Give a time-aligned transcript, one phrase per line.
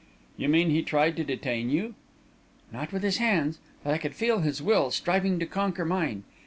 [0.35, 1.93] "You mean he tried to detain you?"
[2.71, 3.59] "Not with his hands.
[3.83, 6.23] But I could feel his will striving to conquer mine.